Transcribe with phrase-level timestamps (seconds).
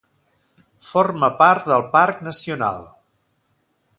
[0.87, 2.83] Forma part del parc nacional.